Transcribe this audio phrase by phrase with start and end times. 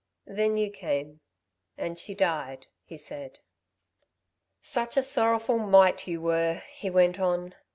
[0.25, 1.19] "Then you came...
[1.77, 3.37] and she died," he said.
[4.59, 7.53] "Such a sorrowful mite you were!" he went on.